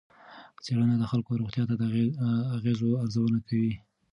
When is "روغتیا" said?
1.41-1.63